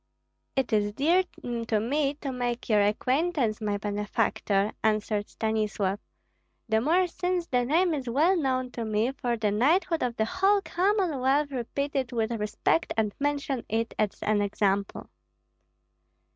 [0.55, 1.25] "It is dear
[1.67, 5.99] to me to make your acquaintance, my benefactor," answered Stanislav,
[6.67, 10.25] "the more since the name is well known to me, for the knighthood of the
[10.25, 15.07] whole Commonwealth repeat it with respect and mention it as an example."